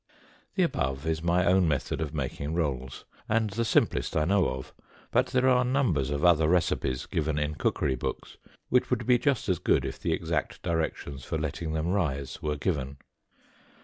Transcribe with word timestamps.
The 0.55 0.63
above 0.63 1.05
is 1.05 1.21
my 1.21 1.45
own 1.45 1.67
method 1.67 2.01
of 2.01 2.11
making 2.11 2.55
rolls, 2.55 3.05
and 3.29 3.51
the 3.51 3.63
simplest 3.63 4.17
I 4.17 4.25
know 4.25 4.47
of; 4.47 4.73
but 5.11 5.27
there 5.27 5.47
are 5.47 5.63
numbers 5.63 6.09
of 6.09 6.25
other 6.25 6.49
recipes 6.49 7.05
given 7.05 7.37
in 7.37 7.53
cookery 7.53 7.93
books 7.93 8.37
which 8.69 8.89
would 8.89 9.05
be 9.05 9.19
just 9.19 9.47
as 9.47 9.59
good 9.59 9.85
if 9.85 9.99
the 9.99 10.11
exact 10.11 10.63
directions 10.63 11.23
for 11.23 11.37
letting 11.37 11.73
them 11.73 11.87
rise 11.89 12.41
were 12.41 12.55
given. 12.55 12.97